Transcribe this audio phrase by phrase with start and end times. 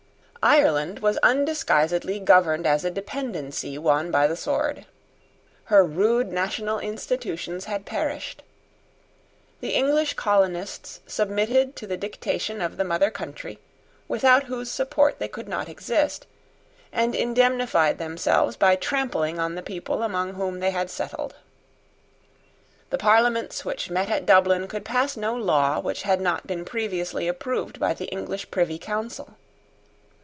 [0.43, 4.87] Ireland was undisguisedly governed as a dependency won by the sword.
[5.65, 8.41] Her rude national institutions had perished.
[9.59, 13.59] The English colonists submitted to the dictation of the mother country,
[14.07, 16.25] without whose support they could not exist,
[16.91, 21.35] and indemnified themselves by trampling on the people among whom they had settled.
[22.89, 27.27] The parliaments which met at Dublin could pass no law which had not been previously
[27.27, 29.35] approved by the English Privy Council.